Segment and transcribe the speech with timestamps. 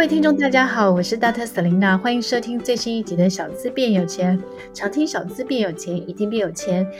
[0.00, 1.44] 各位听众，大家好，我是 Dr.
[1.44, 4.38] Selena，欢迎收听最新一集的《小资变有钱》。
[4.72, 6.90] 常听小资变有钱，一定变有钱。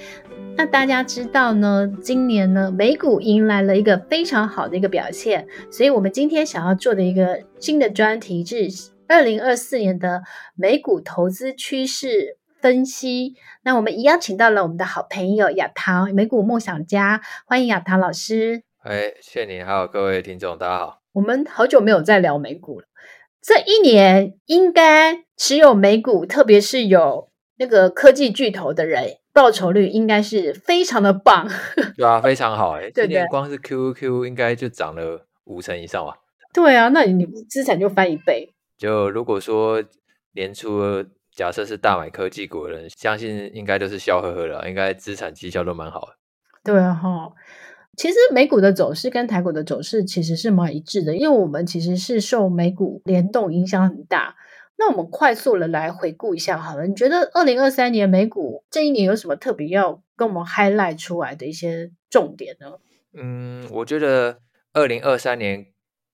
[0.54, 8.68] 那大家知道呢，今年呢，美股迎来了一个非常好的一个表现，所以我们今天想要做的一个新的专题是
[9.08, 10.22] 二零二四年的
[10.54, 13.34] 美股投资趋势分析。
[13.62, 18.62] 那我们一样请到了我们的好朋友亚棠，美股梦想家，欢迎亚棠老师。
[18.82, 20.99] 哎，谢谢你，还有各位听众，大家好。
[21.12, 22.86] 我们好久没有再聊美股了。
[23.42, 31.48] 这一年应该持有美股，特别是有那个科技巨头的人，报酬率应该是非常的棒。
[31.96, 32.82] 对啊，非常好哎！
[32.90, 36.16] 对对，今年光是 QQQ 应该就涨了五成以上吧？
[36.52, 38.52] 对啊，那你你资产就翻一倍。
[38.78, 39.82] 就如果说
[40.34, 46.12] 年初假设是大买科技股的人，相信应该都是笑呵呵的，应该资产绩效都蛮好的。
[46.62, 47.32] 对啊，哈。
[47.96, 54.36] 其实美股的走势跟台股的走势其实是蛮一致的，因为我们其实是受美股联动影响很大。
[54.78, 62.78] 那我们快速的来回顾一下好了，你觉得二零二三年美股这一年有什么特别要跟我们 highlight 出来的一些重点呢？
[63.12, 64.38] 嗯，我觉得
[64.72, 65.66] 二零二三年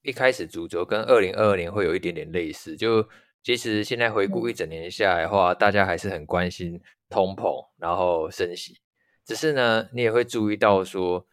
[0.03, 3.07] 一开始主轴跟二零二二年会有一点点类似，就
[3.45, 8.79] 其实现在回顾一整年下来的话，嗯、大家还是很关心通膨，然后升息。
[9.25, 11.25] 只是呢，你也会注意到说。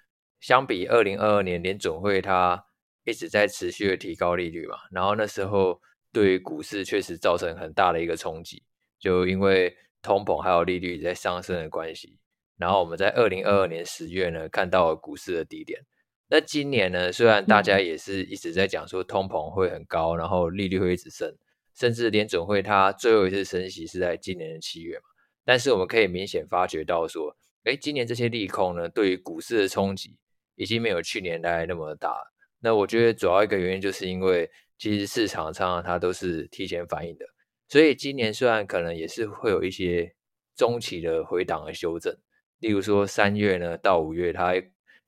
[0.43, 2.65] 相比二零二二年联总会，它
[3.05, 8.61] 一直在持续的提高利率嘛，然后那时候对于股市确实造成很大的一个冲击，
[8.99, 12.19] 就因为通膨还有利率在上升的关系。
[12.57, 15.79] 然后我们在二零二二年十月呢，看到了股市的低点。
[16.27, 21.33] 那今年呢，虽然大家也是一直在讲说通膨会很高，然后利率会一直升，
[21.73, 25.05] 甚至联准会它最后一次升息是在今年的七月嘛，
[25.45, 27.33] 但是我们可以明显发觉到说，
[27.63, 30.17] 哎，今年这些利空呢，对于股市的冲击。
[30.55, 32.15] 已经没有去年来那么大。
[32.59, 37.25] 那我觉得主要一个原因就是因为其实市场上它都是提前反应的，
[37.67, 40.15] 所以今年虽然可能也是会有一些
[40.55, 42.15] 中期的回档和修正，
[42.59, 44.53] 例如说三月呢到五月它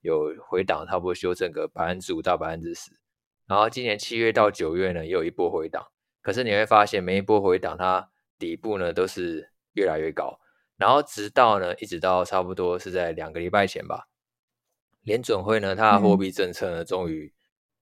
[0.01, 2.91] 有回档，差不多修正个百分之五到百分之十，
[3.47, 5.85] 然后今年七月到九月呢也有一波回档，
[6.21, 10.37] 可是你会发现每一波回档它底部呢都是越来越高，
[10.77, 14.07] 然后直到呢一直到差不多是在两个礼拜前吧。
[15.05, 17.31] 联准会呢，它的货币政策呢，嗯、终于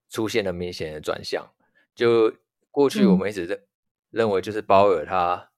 [0.10, 1.50] 出现了明显的转向。
[1.96, 2.34] 就
[2.70, 3.64] 过去我们一直认
[4.12, 5.50] 认为，就是鲍尔他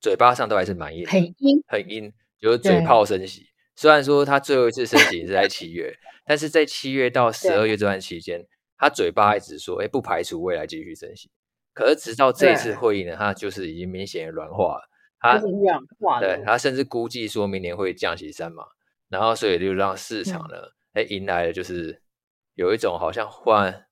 [0.00, 3.46] 嘴巴上都还是满意的，很硬，很鹰，就是嘴炮升息。
[3.76, 5.96] 虽然说他最后一次升息是在七月，
[6.26, 8.44] 但是在七月到十二月这段期间，
[8.76, 11.30] 他嘴巴一直说，哎，不排除未来继续升息。
[11.72, 14.88] 可是直到这一次会议呢，他就是已经明显的软化了。
[15.20, 18.64] 他软对他甚至估计说明年会降息三码，
[19.08, 20.56] 然后所以就让市场呢。
[20.56, 22.02] 嗯哎，迎来了就是
[22.54, 23.86] 有一种好像忽然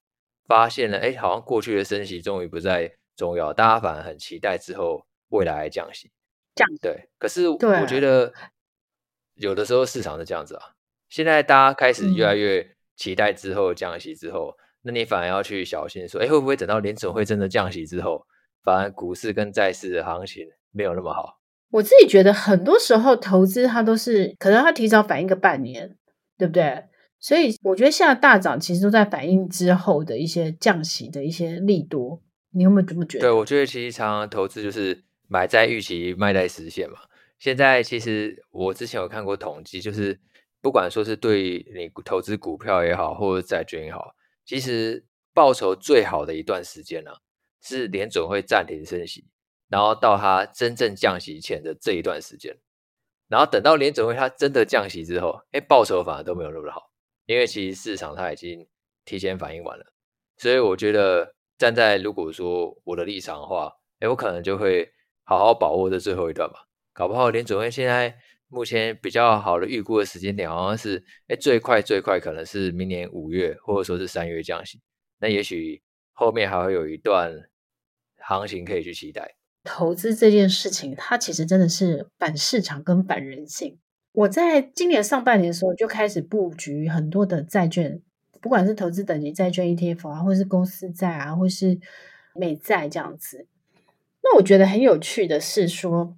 [0.47, 6.11] 发现了，哎，好像过去的升息终于不再重要，大家反而很期待之后未来降息。
[6.55, 8.33] 降对，可是我觉得
[9.35, 10.61] 有的时候市场是这样子啊。
[11.09, 18.25] 现在大家开始越来越期待之后降息之后，嗯、那你反而要去小心说，哎，会不会等到联准会真的降息之后，
[18.63, 21.39] 反而股市跟债市的行情没有那么好？
[21.71, 25.97] 我自己觉得很多时候投资它都是可能它提早反应个半年，
[26.37, 26.85] 对不对？
[27.21, 33.27] 所以我觉得现在大涨其实都在反映之后的一些降息的一些利多，你有没有这么觉得？
[33.27, 36.97] 对，我觉得其实常常投资就是买在预期，卖在实现嘛。
[37.37, 40.19] 现在其实我之前有看过统计，就是
[40.61, 47.17] 不管说是对你投资股票也好，或者债券也好，其实报酬最好的一段时间呢、啊，
[47.61, 49.27] 是联准会暂停升息，
[49.69, 52.57] 然后到它真正降息前的这一段时间，
[53.27, 56.90] 然后等到联准会它真的降息之后，哎，报酬反而都没有那么好。
[57.31, 58.67] 因为其实市场它已经
[59.05, 59.85] 提前反应完了，
[60.35, 64.91] 所以我觉得站在如果说我的立场的话，哎，我可能就会
[65.23, 66.67] 好好把握这最后一段吧。
[66.91, 68.13] 搞不好联准会现在
[68.49, 74.81] 目前比较好的预估的时间点，好像是哎最快最快可能是明年五月或者说是三月降息。
[75.17, 75.81] 那也许
[76.11, 77.33] 后面还会有一段
[78.17, 79.37] 行情可以去期待。
[79.63, 83.79] 投资这件事情，它其实真的是反市场跟反人性。
[84.13, 88.01] 我在今年上半年的时候就开始布局很多的债券，
[88.41, 91.79] 不管是投资等级债券 ETF 啊，或是公司债啊，或是
[92.35, 93.47] 美债这样子。
[94.23, 96.17] 那我觉得很有趣的是说，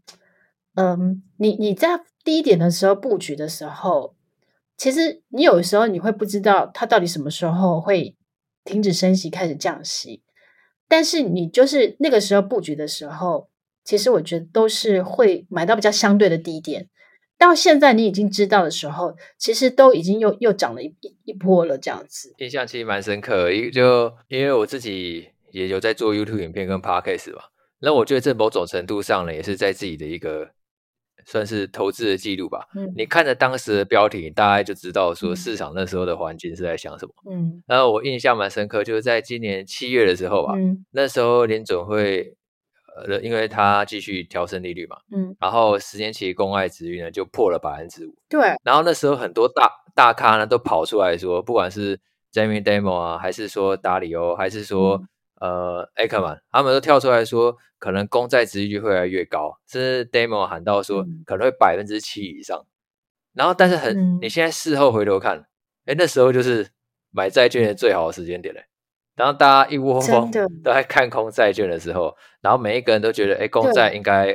[0.76, 4.16] 嗯，你你在低点的时候布局的时候，
[4.76, 8.16] 其实你有时候你会不知道它到底什么时候会
[8.64, 10.24] 停止升息，开始降息。
[10.88, 13.50] 但是你就是那个时候布局的时候，
[13.84, 16.90] 其实我觉得都是会买到比较相对的低点。
[17.48, 20.96] 到现在你已经知道的时候，其实都已经又又涨了一
[21.26, 22.34] 一波了，这样子。
[22.38, 27.50] 印象其实蛮深刻，一就因为我自己也有在做 YouTube 影片跟 Podcast 吧。
[27.80, 30.52] 那我觉得这某种程度上呢，也是在自己的一个
[31.26, 32.68] 算是投资的记录吧。
[32.76, 37.14] 嗯，你看着当时的标题，大概就知道说市场那时候的环境是在想什么。
[37.30, 42.36] 嗯，然后我印象蛮深刻，就是在今年七月的时候吧，嗯，那时候联总会。
[42.96, 52.00] 呃，因为它继续调升利率嘛，嗯，然后十年期公债殖利率呢就破了百分之五，对，然后那时候很多大大咖呢都跑出来说，不管是
[52.32, 55.02] Jamie Dimon 啊，还是说达里欧，还是说、
[55.42, 62.68] 嗯、呃 Akerman，他们都跳出来说，可能公债殖利率会越来越高，甚至 Dimon 喊到说可能会百分之七以上，嗯、
[63.34, 65.46] 然后但是很，嗯、你现在事后回头看，
[65.86, 66.70] 哎，那时候就是
[67.12, 68.66] 买债券的最好的时间点嘞。
[69.16, 74.34] 当大家一窝蜂都在看空债券的时候，然后每一个人都觉得，哎，公债应该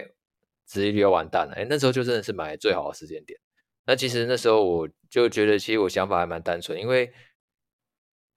[0.68, 3.38] 殖利率要完蛋了，哎，那时候就真的是买最好的时间点。
[3.86, 7.10] 那其实那时候我就觉得，其实我想法还蛮单纯，因为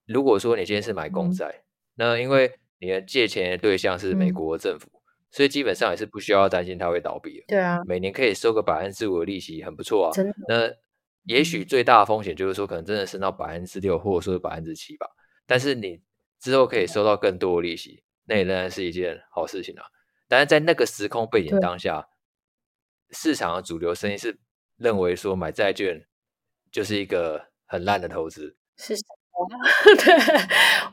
[0.06, 1.62] 如果说你今天是买公债，嗯、
[1.94, 5.00] 那因为你的借钱的对象是美国政府，嗯、
[5.30, 7.44] 所以基本上也是不需要担心它会倒闭。
[7.46, 10.10] 对啊，每年可以收个百分之五的利息，很不错啊。
[10.12, 10.34] 真的。
[10.48, 10.74] 那
[11.32, 15.06] 也许最大的风险就是说，可能真的升到百分之六，或者说百分之七吧。
[15.46, 16.00] 但是你。
[16.42, 19.84] 之后可以收到更多的利息，那也仍然是一件好事情啊。
[20.26, 22.08] 但是在那个时空背景当下，
[23.10, 24.40] 市场的主流声音是
[24.76, 26.04] 认为说买债券
[26.72, 28.56] 就是一个很烂的投资。
[28.76, 29.48] 是什么？
[30.04, 30.14] 对，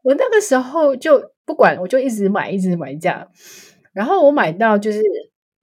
[0.04, 3.28] 我那个时候就不管，我就一直买，一直买这样。
[3.92, 5.02] 然后我买到就是，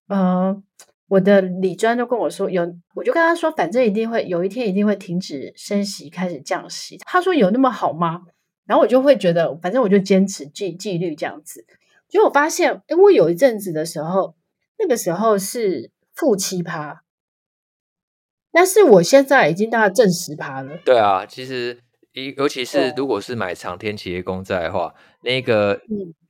[0.09, 0.61] 呃，
[1.07, 6.99] 我的李专就跟我说有，我就跟他说，反正一定会有一天一定会停止升息，开始降息。
[7.07, 8.23] 他说有那么好吗？
[8.67, 11.65] 然后我就会觉得，反正我就坚持纪纪律这样子。
[12.09, 14.35] 结果我发现，诶，我有一阵子的时候，
[14.79, 17.03] 那个时候是负七趴，
[18.53, 20.79] 但是我现在已经大概正十趴了。
[20.85, 21.83] 对啊，其实
[22.13, 25.81] 一尤其是如果是买长天企业公债的话，对那个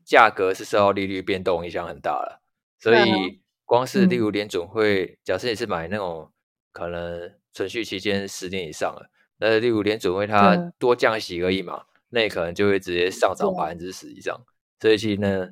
[0.05, 2.41] 价格是受到利率变动影响很大了。
[2.79, 6.31] 所以光是例如联准会，嗯、假设你是买那种
[6.73, 11.85] 可能存续期间十年以上了，那例如联准会它多降息而已嘛。
[12.11, 14.41] 那可能就会直接上涨百分之十以上，
[14.81, 15.49] 所以其实呢，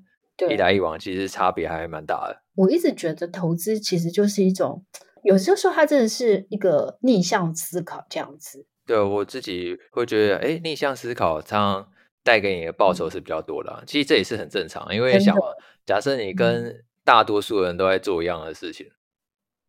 [0.50, 2.42] 一来一往其实差别还蛮大的。
[2.54, 4.84] 我一直觉得投资其实就是一种，
[5.24, 8.66] 有时候说它真的是一个逆向思考这样子。
[8.86, 11.92] 对，我自己会觉得，哎，逆向思考常常
[12.22, 13.72] 带给你的报酬是比较多的。
[13.72, 15.42] 啊、其实这也是很正常，因为想嘛，
[15.84, 18.94] 假设你跟大多数人都在做一样的事情，嗯、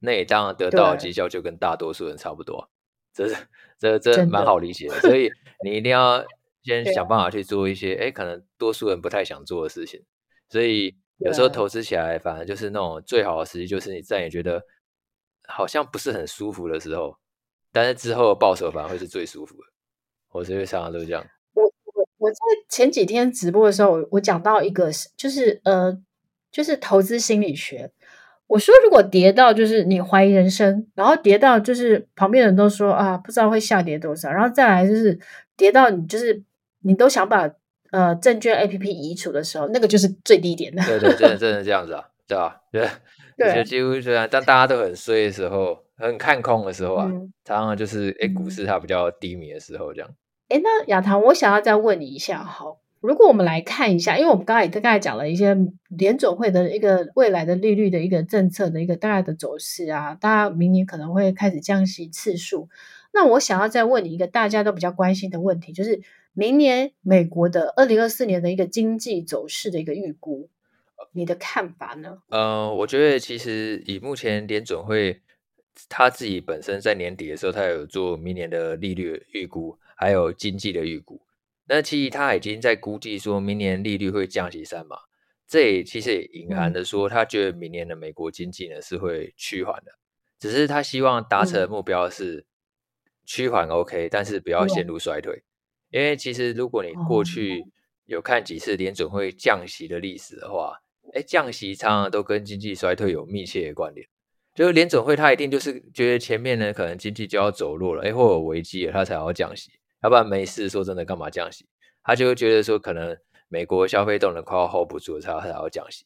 [0.02, 2.70] 那你当然得到的绩效就跟大多数人差不多。
[3.16, 3.48] 对这是
[3.80, 5.32] 这这蛮好理解，的所以
[5.64, 6.24] 你一定要。
[6.66, 10.02] 先想办法去做一些，哎、啊，可能多数人不太想做的事情，
[10.50, 14.60] 所以有时候投资起来，反而就是那种最好的时机，就是你在你觉得
[15.48, 17.16] 好像不是很舒服的时候，
[17.72, 19.62] 但是之后的报酬反而会是最舒服的。
[20.32, 21.24] 我是会常常都是这样。
[21.54, 25.96] 我我我在前几天直播的时候，我讲到一个，就是呃，
[26.52, 27.92] 就是投资心理学。
[28.48, 35.20] 我说，如果跌到就是你怀疑人生，然后跌到就是旁边人都说啊，不知道会下跌多少，然后再来就是
[35.56, 36.44] 跌到你就是。
[36.86, 37.50] 你都想把
[37.90, 40.84] 呃证券 A P P 移除的时候，那个就是最低点的。
[40.86, 42.62] 对对，真的真的这样子啊，对吧？
[42.72, 42.88] 对，
[43.36, 44.30] 对，就几乎这样。
[44.30, 50.10] 当大家都很衰的时候，很看空的时候啊，嗯、常常就是哎，股市它比较低迷的时候，这样。
[50.50, 52.66] 哎，那亚堂，我想要再问你一下，哈，
[53.02, 55.58] 如果我们来看一下，因为我们刚才也大概讲了一些
[55.90, 62.70] 联总会的一个未来的利率的一个政策的一个大概的走势啊，大家明年可能会开始降息次数。
[63.12, 66.02] 那我想要再问你一个大家都比较关心的问题，就是。
[66.38, 70.50] 明年美国的二零二四年的一个经济走势的一个预估，
[71.14, 72.22] 你的看法呢？
[72.28, 75.22] 呃，我觉得其实以目前联准会
[75.88, 81.22] 他自己本身在年底的时候，他有做明年的利率预估，还有经济的预估。
[81.68, 84.98] 那其实他已经在估计说明年利率会降息三码，
[85.48, 89.94] 这也其实也隐含的说，他觉得明年的美国经济呢是会趋缓的，
[90.38, 92.46] 只是他希望达成的目标是
[93.26, 95.44] 趋缓 OK，但是不要陷入衰退。
[95.90, 97.64] 因为其实，如果你过去
[98.06, 100.78] 有看几次联准会降息的历史的话，
[101.14, 104.06] 哎，降息常常都跟经济衰退有密切的关联。
[104.54, 109.72] 就是联准会它一定就是觉得前面呢可能经济就要走弱了，哎，或有危机了，它才要降息。
[110.02, 111.66] 要不然没事，说真的，干嘛降息？
[112.04, 116.06] 他就会觉得说，可能美国消费动能快要 hold 不住了，才才要降息。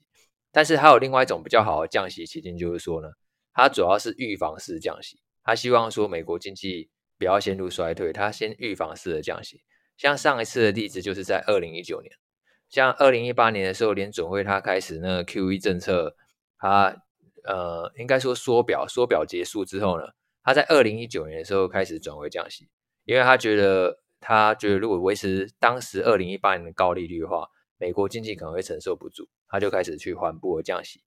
[0.51, 3.09] 但是还有另外一种比较好的降息期间，就是说呢，
[3.53, 9.61] 它主要是预防式降息，他希望说美国经济不要陷入衰退，他先预防式的降息。
[9.99, 12.09] 像上一次的例子，就是在二零一九年，
[12.69, 16.15] 像二零一八年的时候，联准会它开始那个 QE 政策，
[16.57, 17.03] 它
[17.43, 20.05] 呃应该说缩表，缩表结束之后呢，
[20.41, 22.69] 它在二零一九年的时候开始转为降息，
[23.03, 31.01] 因为他觉得他觉得如果维持当时二零一八年的高利率的话，美国经济可能会承受不住，他就开始去缓步的降息。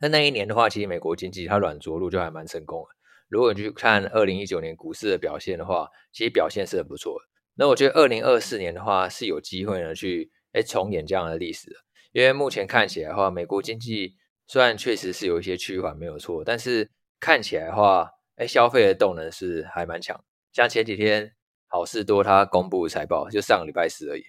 [0.00, 2.88] 那那一年的话，其实美国经济它软着陆就还蛮成功的。
[3.30, 7.31] 如果你去看二零一九年股市的表现的话，其实表现是很不错的。
[7.54, 11.76] 那我觉得二零二四年的话是有机会呢去诶重演这样的历史的，
[12.12, 14.14] 因为目前看起来的话，美国经济
[14.46, 16.90] 虽然确实是有一些趋缓没有错，但是
[17.20, 20.18] 看起来的话，诶消费的动能是还蛮强。
[20.52, 21.30] 像前几天
[21.68, 24.22] 好事多它公布财报，就上个礼拜四而已，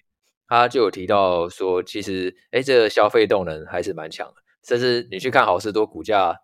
[0.46, 4.34] 他就有提到说，其实诶这个消费动能还是蛮强的，
[4.68, 6.36] 甚至你去看好事多股价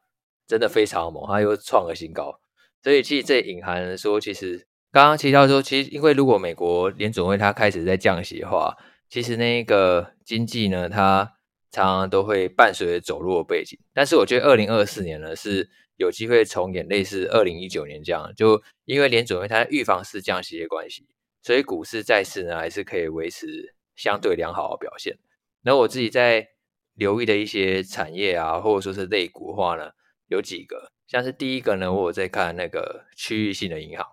[0.46, 2.40] 真的非常猛，它又创了新高，
[2.82, 4.66] 所以其实这隐含说其实。
[4.92, 8.76] 刚刚提到说，其实因为如果美国联准会它开始在降息的话，
[9.08, 11.36] 其实那个经济呢，它
[11.70, 13.78] 常常都会伴随着走弱的背景。
[13.94, 21.06] 但是我觉得二零二四年呢是有机会重演类似二零一九年这样，就因为联准会它预防式降息的关系，
[21.42, 25.16] 所以股市债市呢还是可以维持相对良好的表现。
[25.62, 26.48] 那我自己在
[26.94, 29.92] 留意的一些产业啊，或者说是类股的话呢，
[30.26, 34.04] 有几个，像是第一个呢，我在看那个区域性的银行。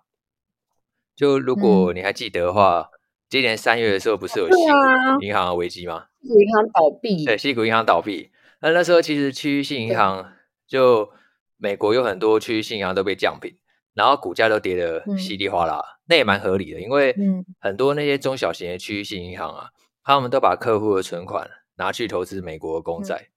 [1.17, 6.05] 就如果你还记得的话，嗯、今年三月的时候不是有西谷银行的危机吗？
[6.21, 7.25] 银行倒闭。
[7.25, 8.29] 对，西谷银行倒闭。
[8.61, 10.31] 那那时候其实区域性银行
[10.67, 11.09] 就
[11.57, 13.57] 美国有很多区域性银行都被降评，
[13.95, 15.79] 然后股价都跌得稀里哗啦。
[15.79, 17.15] 嗯、那也蛮合理的，因为
[17.59, 19.69] 很多那些中小型的区域性银行啊，
[20.03, 23.29] 他们都把客户的存款拿去投资美国的公债。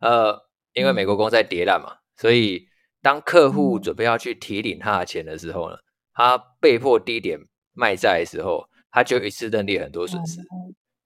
[0.00, 0.42] 嗯、呃，
[0.74, 2.68] 因为美国公债跌烂嘛，所以
[3.00, 5.76] 当客户准备要去提领他的钱的时候呢，
[6.14, 7.40] 他被迫低点
[7.72, 10.40] 卖债的时候，他就一次认列很多损失，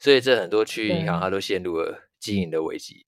[0.01, 3.07] 所以这很多区域银行它都陷入了经营的危机。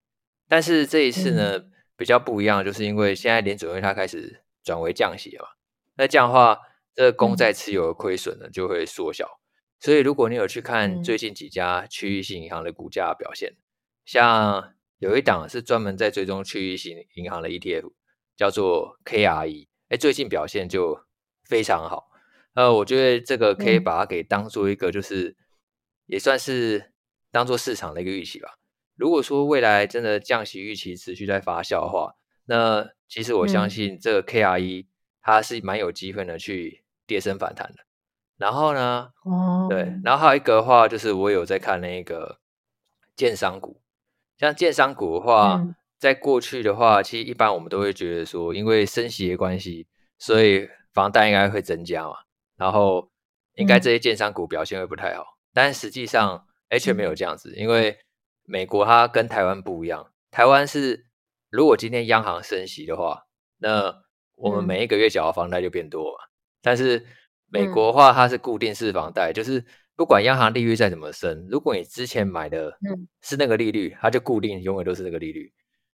[0.46, 1.64] 但是这一次呢，
[1.96, 5.48] 比较不一样，就是因为现在联准会它开始转为降息了嘛，
[5.96, 6.58] 那这样的话，
[6.94, 9.40] 这个公债持有的亏损呢就会缩小。
[9.80, 13.56] 所以如果你有去看最近几家区域性银行的股价表现，
[14.04, 17.92] 像有一档是专门在追踪区域性银行的 ETF，
[18.36, 21.05] 叫做 KRE，哎，最近表现就。
[21.48, 22.10] 非常好，
[22.54, 25.36] 呃，我觉得这个可以把它给当做一个，就是、嗯、
[26.06, 26.92] 也算是
[27.30, 28.58] 当做市场的一个预期吧。
[28.96, 32.14] 如果说未来真的降息预期持续在发酵的话，
[32.46, 34.86] 那其实我相信这个 KRE
[35.22, 37.84] 它是蛮有机会呢去跌升反弹的。
[38.38, 42.38] 然后呢，哦，对，然后还有一个的话就是我有在看那个
[43.14, 43.80] 建商股，
[44.38, 49.86] 像建商股的话，嗯、在过去的话，其实一般我们都会觉得说，因为升息的关系，
[50.18, 52.16] 所以房贷应该会增加嘛，
[52.56, 53.10] 然后
[53.56, 57.98] 应该这些建商股表现会不太好，嗯、但实际上哎却没有这样子，因为
[58.44, 61.04] 美国它跟台湾不一样，台湾是
[61.50, 63.24] 如果今天央行升息的话，
[63.58, 63.94] 那
[64.36, 66.28] 我们每一个月缴的房贷就变多嘛，嗯、
[66.62, 67.04] 但是
[67.50, 69.62] 美国的话它是固定式房贷，就是
[69.96, 72.78] 不管央行利率再怎么升，如果你之前买的
[73.20, 75.52] 是那个利率，它就固定永远都是那个利率，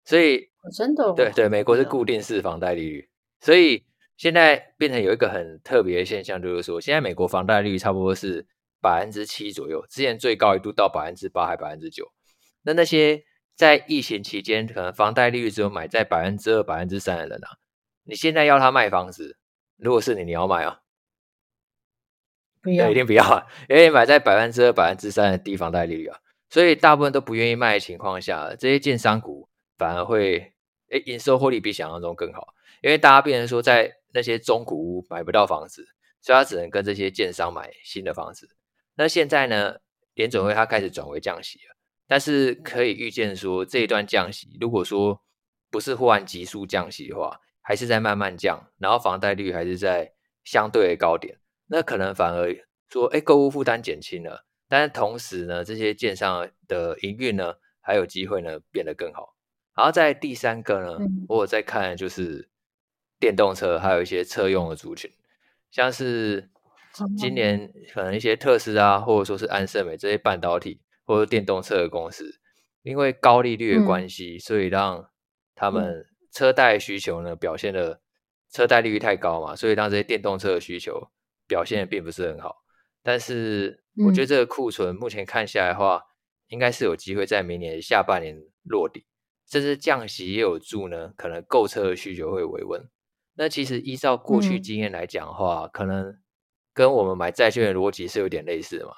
[0.05, 3.09] 所以真的对对，美国是固定式房贷利率，
[3.41, 3.85] 所以。
[4.19, 8.45] 现在变成有一个很特别的现象，就是说，现在美国房贷率差不多是
[8.83, 12.13] 百分之七左右，之前最高一度到百分之八还百分之九。
[12.63, 13.23] 那那些
[13.55, 17.59] 在疫情期间可能房贷利率只有买在百分之二、百分之三的人啊，
[18.03, 19.39] 你现在要他卖房子，
[19.77, 20.81] 如果是你，你要卖啊？
[22.61, 23.47] 不要，一定不要啊！
[23.69, 26.19] 因为买在百分之二、百分之三的低房贷利率啊，
[26.51, 29.49] 所以大部分都不愿意卖的情况下，这些建商股
[29.79, 30.53] 反而会
[30.91, 32.49] 诶营收获利比想象中更好，
[32.83, 33.95] 因为大家变成说在。
[34.13, 35.87] 那些中古屋买不到房子，
[36.21, 38.49] 所以他只能跟这些建商买新的房子。
[38.97, 39.77] 那现在呢，
[40.15, 45.23] 联准会它开始转为降息了，但是可以预见说，这一段降息，如果说
[45.71, 50.13] 不是忽然急速降息的话，还是在慢慢降，然后房贷率还是在
[50.43, 52.53] 相对的高点，那可能反而
[52.89, 59.37] 说，哎，购物负担减轻了，但是同时呢，这些建商的营运呢，还有机会呢变得更好。
[59.77, 60.99] 然后在第三个呢，
[61.29, 62.49] 我有在看就是。
[63.19, 65.11] 电动车还有一些车用的族群，
[65.71, 66.51] 像是
[67.17, 67.35] 今。
[67.35, 72.41] 年可能一些特斯拉或者说是安盛美这些半导体或者电动车的公司，
[72.83, 75.09] 因为高利率的关系，嗯、所以让
[75.55, 78.01] 他们车贷需求呢表现的
[78.51, 81.11] 车贷利率太高嘛，所以让这些电动车的需求
[81.47, 82.65] 表现的并不是很好。
[83.03, 86.03] 但是我觉得这个库存目前看下来的话，
[86.49, 89.07] 应该是有机会在明年下半年落地，
[89.47, 92.89] 甚至降息也有助呢，可能购车的需求会维稳。
[93.41, 96.19] 那其实依照过去经验来讲的话，嗯、可能
[96.75, 98.93] 跟我们买债券的逻辑是有点类似的嘛。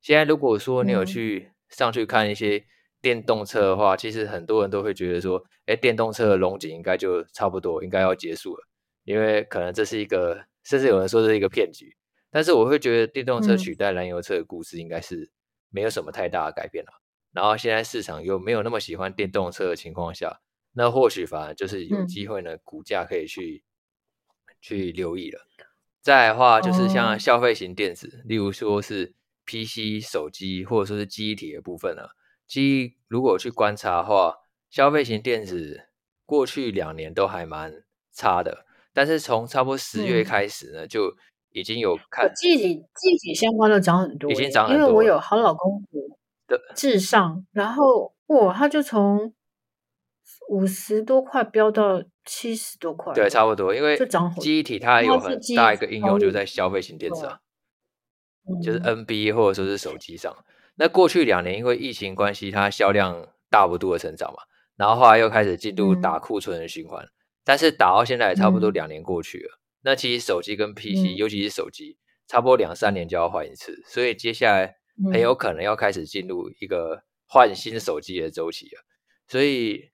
[0.00, 2.64] 现在如果说你有去上去看一些
[3.00, 8.66] 电动车的话，嗯、其实很多人都会觉得说，哎，电动车的龙井应该就差不多，应该要结束了，
[9.04, 11.96] 因为可能这是一个，甚至有人说这是一个骗局。
[12.32, 15.30] 但是我会觉得电动车取代燃油车的故事应该是
[15.70, 16.90] 没有什么太大的改变了。
[17.32, 20.40] 然后现在市场又没有那么喜欢电动车的情况下，
[20.72, 23.62] 那或许反而就是有机会呢，股价可以去
[24.64, 25.46] 去留意了。
[26.00, 32.02] 再来的话，就是像消费型电子，例如说是 PC、手机或者说是记忆体的部分呢。
[32.46, 34.36] 记忆如果去观察的话，
[34.70, 35.88] 消费型电子
[36.24, 41.14] 过去两年都还蛮差的，但是从差不多十月开始呢，就
[41.50, 45.82] 已经有看记忆体、记忆体相关的涨很多，已经涨很多，因为我有好老公
[46.46, 46.58] 的。
[46.74, 49.34] 至上，然后哇，他就从
[50.48, 53.74] 五十多块飙到七十多块，对，差不多。
[53.74, 57.40] 因为就涨记忆体它有很大一个应用，就在消费型电子啊，
[58.62, 60.34] 就是 NB 或者说是手机上。
[60.76, 64.38] 那过去两年因为疫情关系，它销量大幅度的成长嘛，
[64.76, 67.06] 然后后来又开始进入打库存的循环，
[67.44, 69.60] 但是打到现在也差不多两年过去了。
[69.82, 74.76] 那其实手机跟 PC，尤其是手机，差不多两三年就要换一次，所以接下来。
[75.12, 78.80] 很有可能要开始进入一个换新手机的周期了，
[79.34, 79.90] 所以，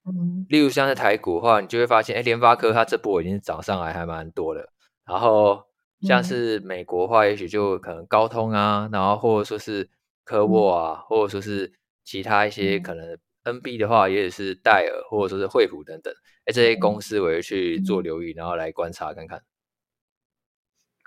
[0.51, 4.69] 例如像是台股的话，你就会发现，哎，联发科它这波已经涨上来还蛮多的。
[5.07, 5.65] 然后，
[6.03, 9.89] 像是美国的话，也许就可能高通啊，然后或者说是
[10.25, 11.73] 科沃啊，或者说是
[12.05, 16.13] 其他一些可能 NB 的话，也是戴尔或者说是惠普等等，
[16.45, 19.39] 哎，这些公司我会去做留意，然后来观察看看。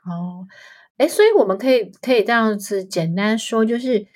[0.08, 0.48] 哦。
[0.98, 4.08] 哎，所以我们可以可以这样子简单说，就是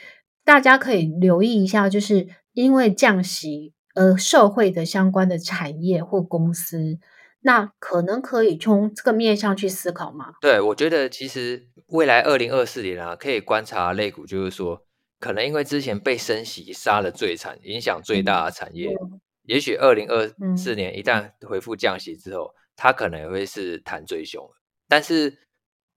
[0.44, 7.00] 大家可以留意一下，就是因为降息而受惠的相关的产业或公司，
[7.42, 10.34] 那可能可以从这个面向去思考吗？
[10.40, 14.84] 对，我觉得其实未来二零二四年啊，可以观察类股，就是说，
[15.20, 24.48] 可能因为之前被升息杀的最惨，影响最大的产业，嗯、也许二零二四年一旦恢复降息之后，嗯、它可能也会是弹最凶，
[24.88, 25.40] 但是。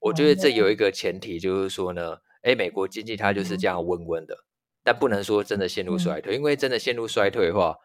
[0.02, 4.34] 我觉得这有一个前提，就是说呢，哎，美国经济它就是这样温温的，
[4.82, 7.76] 但不能说真的陷入衰退，因为真的陷入衰退的话，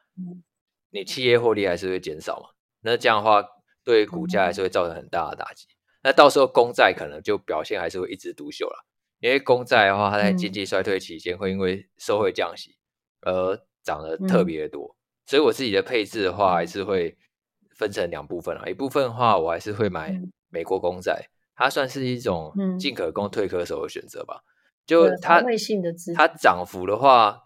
[0.92, 2.50] 你企业获利还是会减少嘛，
[2.82, 3.44] 那这样的话
[3.84, 5.68] 对股价还是会造成很大的打击。
[6.04, 8.86] 那到时候公债可能就表现还是会一枝独秀了，
[9.20, 12.76] 因为公债的话，它在经济衰退期间会因为社会降息
[13.22, 17.18] 而涨得特别的多，所以我自己的配置的话还是会
[17.76, 20.14] 分成两部分啊，一部分的话我还是会买
[20.50, 21.30] 美国公债。
[21.58, 24.44] 它算是一种进可攻退可守的选择吧。
[24.44, 24.46] 嗯、
[24.86, 25.42] 就它
[26.14, 27.44] 它涨幅的话，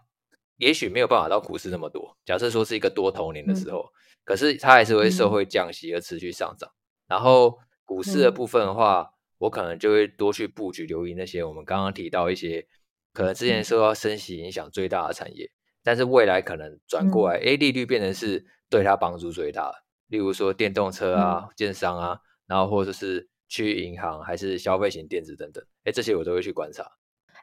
[0.60, 2.16] 也许没有办法到股市那么多。
[2.24, 3.92] 假设说是一个多头年的时候，嗯、
[4.24, 6.70] 可是它还是会受惠降息而持续上涨。
[6.70, 6.76] 嗯、
[7.08, 12.66] 然后股市的部分的话，嗯、我可能就会多去布局，留意那些我们刚刚提到一些
[13.12, 19.74] 可能之前受到升息影响最大的产业，嗯、但是未来可能转过来，哎、嗯，利率变成是对它帮助最大的。
[20.08, 23.28] 例如说电动车啊、嗯、电商啊，然后或者是。
[23.52, 26.84] 去银行还是消费型电子等等，哎，这些我都会去观察。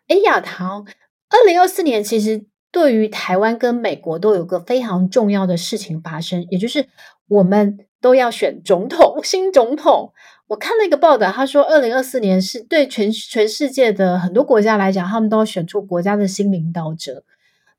[0.08, 0.88] 哎，亚堂，
[1.28, 6.88] 二零二四年其实对于台湾跟美国都有个非常重要的事情发生，也就是
[7.28, 10.12] 我们都要选总统， 新总统。
[10.48, 17.24] 我看了一个报道，他说二零二四年是对全全世界的很多国家来讲，他们都要选出国家的新领导者。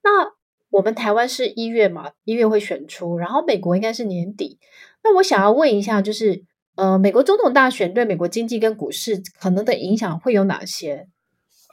[0.02, 0.32] 那
[0.70, 4.58] 我们台湾是一月嘛，一月会选出，然后美国应该是年底。
[5.02, 6.44] 那我想要问一下，就是。
[6.78, 11.08] 呃，美国总统大选对美国经济跟股市可能的影响会有哪些？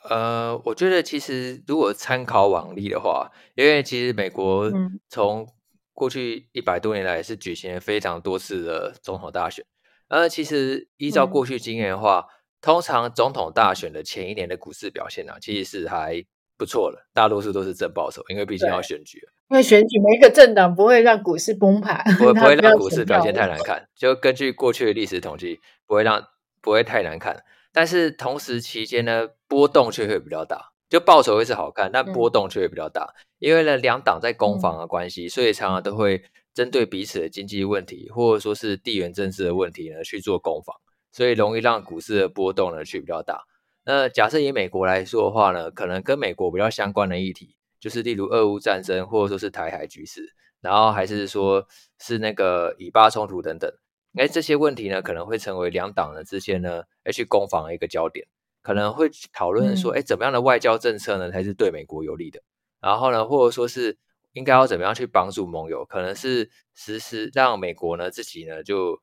[0.09, 4.71] 呃，我觉得其实如果参考往例的话，因为其实美国
[5.09, 5.47] 从
[5.93, 9.65] 过去一百多年来是举行了非常多次的总统大选。
[10.07, 16.23] 呃，其实依照过去经验的话，嗯、通常总统大选的前一年的股市表现呢、啊，其实是还
[16.57, 19.19] 不错的，大多数都是正报酬，因为毕竟要选举。
[19.49, 23.87] 因为选举每一个政党不会让股市崩盘，不会不会让股市表现太难看。
[23.95, 26.23] 就根据过去的历史统计，不会让
[26.61, 27.43] 不会太难看。
[27.75, 30.71] 但是同时期间呢，波动却会比较大。
[30.89, 33.03] 就报酬会是好看，但波动却会比较大。
[33.03, 40.75] 嗯、因为呢，两党在攻防的关系，嗯、所以常常都会针对彼此的经济问题，或者说是地缘政治的问题呢去做攻防，
[41.11, 43.43] 所以容易让股市的波动呢去比较大。
[43.83, 47.55] 那假设以美国来说的话呢，可能跟美国比较相关的议题。
[47.77, 51.67] 就是例如俄乌战争，或者说是台海局势，然后还是说
[51.99, 53.71] 是那个以巴冲突等等，
[54.17, 58.27] 哎，这些问题呢，可能会成为两党呢之间呢，哎，去攻防的一个焦点，
[58.61, 62.41] 可能会讨论说，哎，怎么样的外交政策呢才是对美国有利的？
[62.81, 63.97] 然后呢，或者说是
[64.33, 65.85] 应该要怎么样去帮助盟友？
[65.85, 69.01] 可能是实施让美国呢自己呢就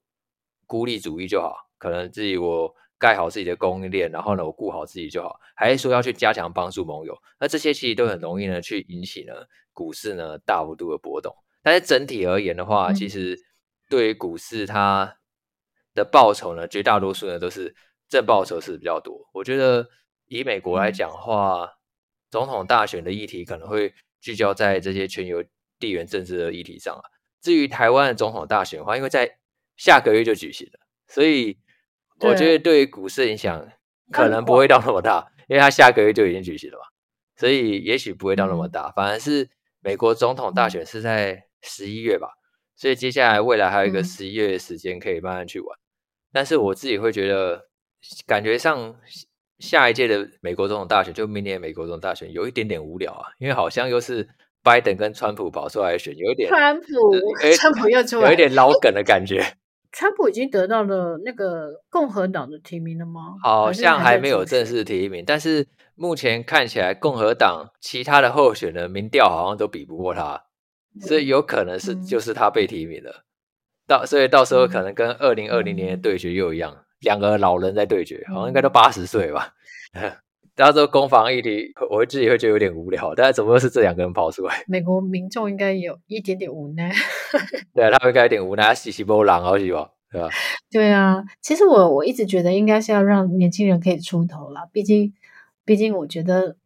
[0.66, 2.74] 孤立主义就好，可能自己我。
[2.98, 7.18] 盖好自己的供应链，然后呢，我顾好自己就好，还是说要去加强帮助盟友？
[7.40, 9.34] 那这些其实都很容易呢，去引起呢
[9.72, 11.34] 股市呢大幅度的波动。
[11.64, 13.36] 但是整体而言的话，嗯、其实
[13.90, 15.16] 对于股市它
[15.96, 17.74] 的报酬呢，绝大多数呢都是
[18.12, 19.26] 正报酬是比较多。
[19.32, 19.88] 我觉得
[20.26, 21.68] 以美国来讲的话，嗯、
[22.30, 25.42] 总统大选的议题可能会聚焦在这些全球
[25.78, 27.00] 地缘政治的议题上啊。
[27.40, 29.38] 至于台湾的总统大选的话，因为在
[29.78, 31.58] 下个月就举行了，所以
[32.20, 33.66] 我觉得对于股市影响
[34.10, 36.84] 可能不会到那么大，因为它下个月就已经举行了嘛，
[37.34, 38.90] 所以也许不会到那么大。
[38.90, 39.48] 反而是
[39.80, 42.28] 美国总统大选是在十一月吧，
[42.76, 45.78] 所以接下来未来还有一个十一月的时间可以慢慢去玩。
[46.30, 47.68] 但是我自己会觉得，
[48.26, 48.94] 感觉上
[49.58, 54.28] 下一届的美国总统大选，就明年美国总统大选有一点点无聊啊，因为好像又是。
[54.64, 56.86] 拜登跟川普跑出来选，有一点川普，
[57.56, 59.44] 川普又出来，有一点老梗的感觉。
[59.90, 63.34] 川普已经得到了那个共和党的提名了吗？
[63.42, 70.44] 好像还没有正式提名，但是目前看起来共和党其他的候选人民调好像都比不过他，
[71.00, 73.10] 所以有可能是就是他被提名了。
[73.10, 73.24] 嗯、
[73.88, 79.54] 到所以到时候可能跟二零二零年的对决又一样，两、嗯、个老人在对决，好像应该都八十岁吧。
[80.54, 83.14] 到时候攻防议题，我自己会觉得有点无聊。
[83.14, 84.62] 但是怎么又是这两个人跑出来？
[84.66, 86.92] 美国民众应该有一点点无奈。
[87.74, 90.28] 对啊，他们应该有点无奈，洗洗波浪好几吧，对吧？
[90.70, 94.68] 对啊，其实我我一直觉得应该是要让年轻人可以出头了。
[94.72, 95.14] 毕竟，
[95.64, 96.56] 毕竟我觉得，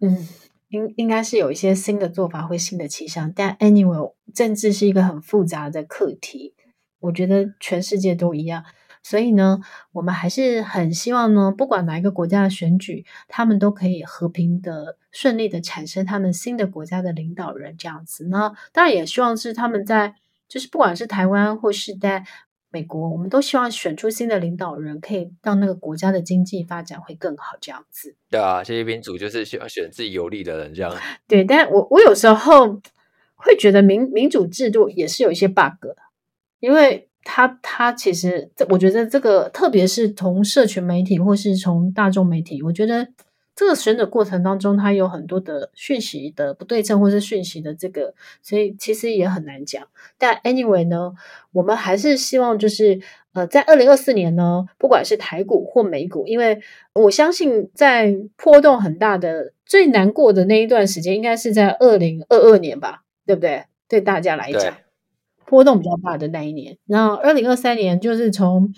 [0.00, 0.28] 嗯，
[0.70, 3.32] 应应该是有一些新的做法会新的气象。
[3.34, 6.54] 但 anyway，政治是一个很复杂的课题，
[6.98, 8.64] 我觉得全世界都一样。
[9.02, 9.60] 所以呢，
[9.92, 18.26] 我们还是很希望呢，不管哪一个国家的选举，他们都可以和平的、顺利的产生他们新的国家的领导人这样子。
[18.28, 20.14] 那当然也希望是他们在，
[20.48, 22.24] 就是不管是台湾或是在
[22.70, 28.14] 美国，我们都希望选出新的领导人，可以让那个国家的经济发展会更好这样子。
[28.28, 30.94] 对啊，这些民主就是需要选自己有利的人这样。
[31.26, 32.80] 对，但我我有时候
[33.36, 35.96] 会觉得民民主制度也是有一些 bug 的，
[36.60, 37.07] 因为。
[37.30, 43.06] 他他其实，这我觉得这个，特别是从社群媒体或是从大众媒体，我觉得
[43.54, 49.86] 这个选举过程当中，它有很多的讯息的不对称，或是讯息的这个，所以其实也很难讲。
[50.16, 51.12] 但 anyway 呢，
[51.52, 52.98] 我们还是希望就是
[53.34, 56.58] 呃，在二零二四年呢，不管是台股或美股，因为
[56.94, 63.64] 我相信在波动很大的最难过的那一段时间，应该是在二零二二年吧，对不对？
[63.86, 64.74] 对大家来讲。
[65.48, 68.72] 波动比较大的那一年，然后二零二三年就是从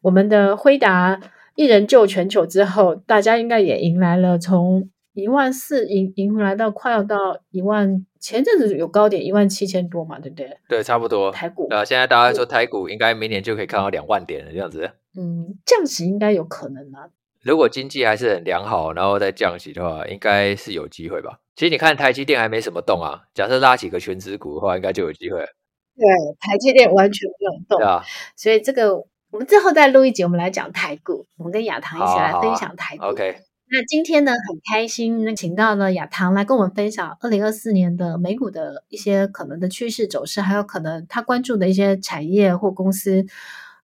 [0.00, 1.20] 我们的辉达
[1.56, 10.56] 一人救全球之后，大家应该也迎来了从一万四迎迎来到快要到一万，前阵子有高点一万七千多嘛，对不对？
[10.68, 11.30] 对，差不多。
[11.30, 14.92] 台股啊，现在大家说台股应该明年就可以看到两万点了，这样子。
[15.14, 17.10] 嗯，降息应该有可能啊。
[17.42, 21.40] 如果经济还是很良好，然后再降息的话，应该是有机会吧。
[21.56, 25.44] 其实你看台积电还没什么动啊，假设拉几个权值股的话，应该就有机会。
[26.02, 28.02] 对，台积电完全没有动，啊、
[28.34, 28.96] 所以这个
[29.30, 33.04] 我们最后再录一集，我们来讲台股，我们跟亚堂一起来分享台股。
[33.04, 33.36] OK，
[33.70, 43.24] 那今天呢很开心，那请到了亚堂来跟我们分享二零二四年的美股的一些可能的趋势走势，还有可能他关注的一些产业或公司，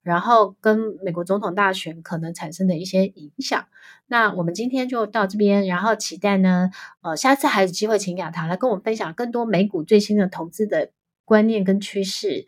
[0.03, 3.65] 然后跟美国总统大选可能产生的一些影响。
[4.09, 6.71] 那我们今天就到这边，然后期待呢，
[7.03, 10.91] 呃，下次还有机会请亚堂来跟我们分享更多美股最新的投资的。
[11.29, 12.47] 观念跟趋势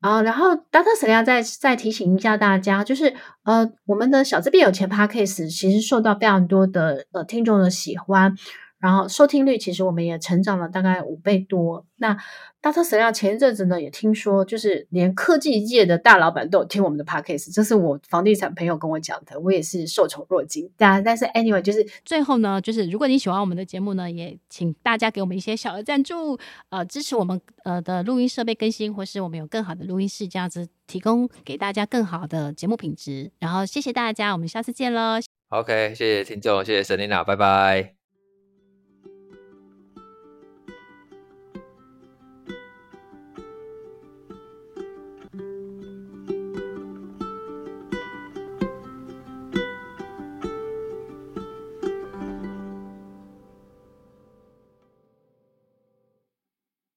[0.00, 0.94] 啊，然后 Dr.
[0.96, 8.34] s e l i a 再再提醒一下大家，就是呃，我们的小资变有钱 p a c k a g e 其实受到非常多的呃听众的喜欢。
[8.78, 11.84] 然后收听率其实我们也成长了大概五倍多。
[11.96, 12.16] 那
[12.62, 12.82] Dr.
[12.82, 20.70] Selena 前一阵子呢也听说，就是连科技界的大老板都有听我们的 podcast，这是我房地产朋友跟我讲的，我也是受宠若惊。
[20.76, 26.38] 但但是 anyway，就是最后呢，就是如果你喜欢我们的节目呢，也请大家给我们一些小额赞助，
[26.70, 33.30] 呃，支持我们呃的录音设备更新，或是我们有更好的录音室，这样子提供给大家更好的节目品质。
[33.38, 35.20] 然后谢谢大家，我们下次见喽。
[35.48, 37.97] OK，谢谢听众，谢谢 Selena，拜拜。